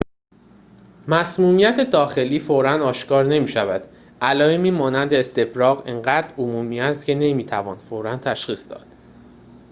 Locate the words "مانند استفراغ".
4.71-5.87